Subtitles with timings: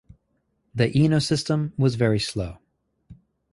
[0.73, 2.57] The Eno system was very slow